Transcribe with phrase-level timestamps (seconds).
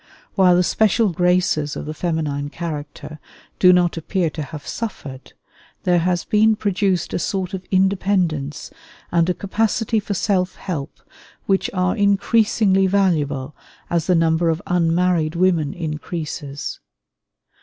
[0.33, 3.19] While the special graces of the feminine character
[3.59, 5.33] do not appear to have suffered,
[5.83, 8.71] there has been produced a sort of independence
[9.11, 11.01] and a capacity for self help
[11.45, 13.55] which are increasingly valuable
[13.91, 16.79] as the number of unmarried women increases.